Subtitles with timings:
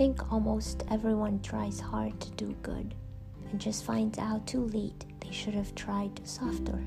[0.00, 2.94] think almost everyone tries hard to do good
[3.50, 6.82] and just finds out too late they should have tried softer.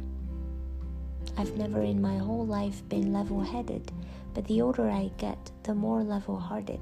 [1.38, 3.92] I've never in my whole life been level headed,
[4.34, 6.80] but the older I get, the more level hearted.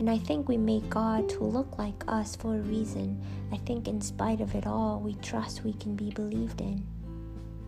[0.00, 3.22] And I think we make God to look like us for a reason.
[3.52, 6.84] I think, in spite of it all, we trust we can be believed in.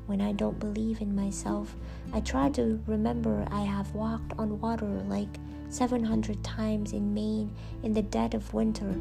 [0.07, 1.77] When I don't believe in myself,
[2.13, 7.51] I try to remember I have walked on water like 700 times in Maine
[7.83, 9.01] in the dead of winter.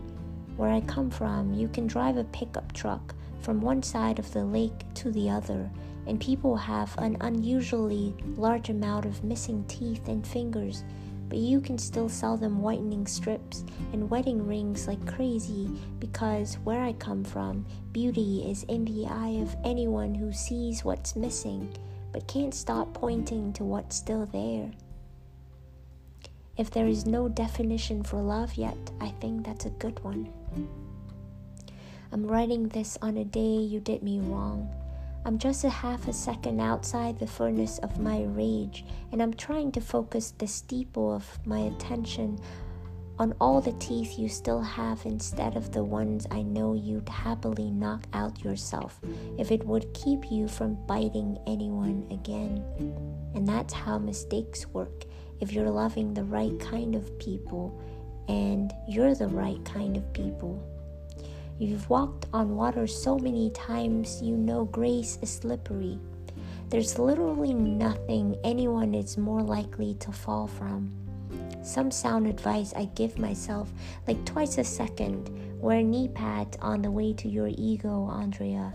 [0.56, 4.44] Where I come from, you can drive a pickup truck from one side of the
[4.44, 5.70] lake to the other,
[6.08, 10.84] and people have an unusually large amount of missing teeth and fingers
[11.30, 16.82] but you can still sell them whitening strips and wedding rings like crazy because where
[16.82, 21.76] I come from, beauty is in the eye of anyone who sees what's missing
[22.14, 24.72] but can't stop pointing to what's still there.
[26.58, 30.28] If there is no definition for love yet, I think that's a good one.
[32.12, 34.74] I'm writing this on a day you did me wrong.
[35.26, 39.72] I'm just a half a second outside the furnace of my rage, and I'm trying
[39.74, 42.40] to focus the steeple of my attention
[43.20, 47.72] on all the teeth you still have instead of the ones I know you'd happily
[47.72, 49.00] knock out yourself
[49.38, 52.64] if it would keep you from biting anyone again.
[53.34, 55.06] And that's how mistakes work
[55.40, 57.80] if you're loving the right kind of people
[58.28, 60.62] and you're the right kind of people.
[61.60, 66.00] You've walked on water so many times, you know grace is slippery.
[66.70, 70.92] There's literally nothing anyone is more likely to fall from.
[71.64, 73.72] Some sound advice I give myself,
[74.08, 78.74] like twice a second, wear knee pads on the way to your ego, Andrea.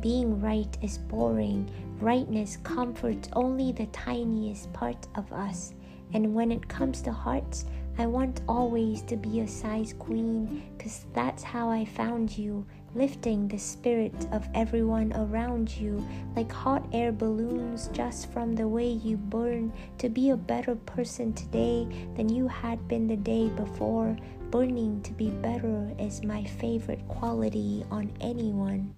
[0.00, 1.70] Being right is boring.
[2.00, 5.74] Rightness comforts only the tiniest part of us.
[6.14, 7.64] And when it comes to hearts,
[7.98, 13.48] I want always to be a size queen, cause that's how I found you, lifting
[13.48, 19.16] the spirit of everyone around you like hot air balloons just from the way you
[19.16, 21.86] burn to be a better person today
[22.16, 24.16] than you had been the day before.
[24.50, 28.94] Burning to be better is my favorite quality on anyone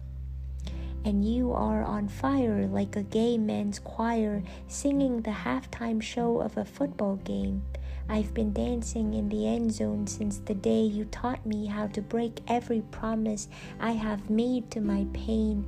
[1.04, 6.56] and you are on fire like a gay men's choir singing the halftime show of
[6.56, 7.62] a football game.
[8.08, 12.02] I've been dancing in the end zone since the day you taught me how to
[12.02, 13.48] break every promise
[13.80, 15.64] I have made to my pain.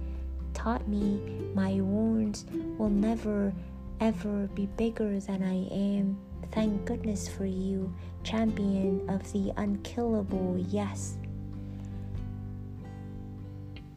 [0.53, 1.21] Taught me
[1.55, 2.47] my wounds
[2.79, 3.53] will never
[4.01, 6.19] ever be bigger than I am.
[6.53, 11.17] Thank goodness for you, champion of the unkillable yes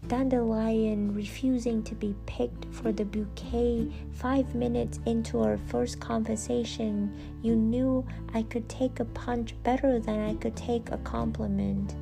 [0.10, 3.88] dandelion refusing to be picked for the bouquet.
[4.12, 8.04] Five minutes into our first conversation, you knew
[8.34, 11.96] I could take a punch better than I could take a compliment.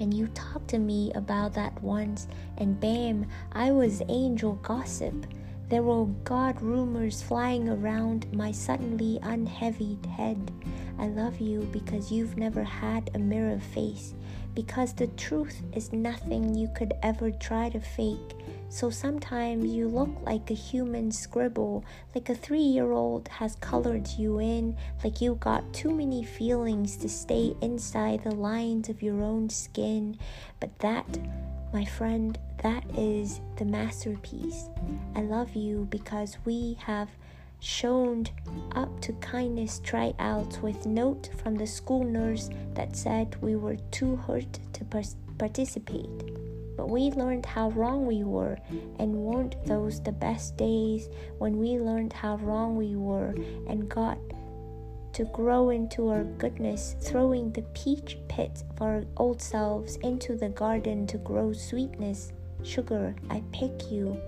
[0.00, 2.26] And you talked to me about that once,
[2.56, 5.26] and bam, I was angel gossip.
[5.68, 10.50] There were God rumors flying around my suddenly unheavied head.
[10.98, 14.14] I love you because you've never had a mirror face
[14.54, 18.34] because the truth is nothing you could ever try to fake.
[18.70, 24.08] So sometimes you look like a human scribble, like a three year old has colored
[24.18, 29.22] you in, like you got too many feelings to stay inside the lines of your
[29.22, 30.18] own skin.
[30.58, 31.06] But that,
[31.72, 34.68] my friend, that is the masterpiece.
[35.14, 37.08] I love you because we have
[37.60, 38.26] shown
[38.72, 44.16] up to kindness tryouts with note from the school nurse that said we were too
[44.16, 44.84] hurt to
[45.38, 46.08] participate.
[46.76, 48.56] But we learned how wrong we were,
[49.00, 51.08] and weren't those the best days
[51.38, 53.34] when we learned how wrong we were
[53.68, 54.18] and got
[55.14, 60.50] to grow into our goodness, throwing the peach pit of our old selves into the
[60.50, 62.32] garden to grow sweetness?
[62.62, 64.20] Sugar, I pick you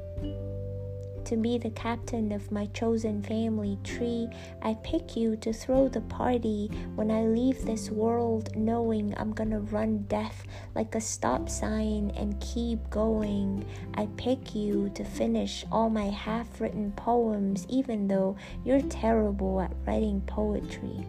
[1.30, 4.28] to be the captain of my chosen family tree.
[4.62, 9.60] I pick you to throw the party when I leave this world, knowing I'm gonna
[9.60, 10.44] run death
[10.74, 13.64] like a stop sign and keep going.
[13.94, 19.72] I pick you to finish all my half written poems, even though you're terrible at
[19.86, 21.06] writing poetry.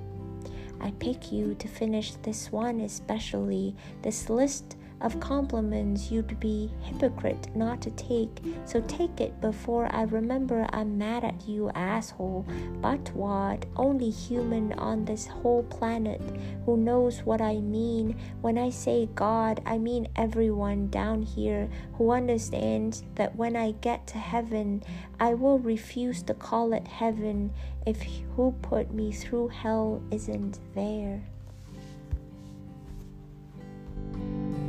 [0.80, 7.54] I pick you to finish this one, especially this list of compliments you'd be hypocrite
[7.56, 8.30] not to take.
[8.66, 12.46] So take it before I remember I'm mad at you, asshole.
[12.82, 13.66] But what?
[13.76, 16.22] Only human on this whole planet
[16.66, 18.18] who knows what I mean.
[18.42, 24.08] When I say God, I mean everyone down here who understands that when I get
[24.08, 24.84] to heaven,
[25.20, 27.52] I will refuse to call it heaven
[27.86, 28.02] if
[28.36, 31.24] who put me through hell isn't there.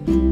[0.07, 0.32] You